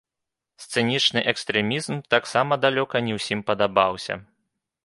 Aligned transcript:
Сцэнічны 0.63 1.19
экстрэмізм 1.33 2.01
таксама 2.15 2.53
далёка 2.67 3.05
не 3.09 3.13
ўсім 3.19 3.39
падабаўся. 3.51 4.13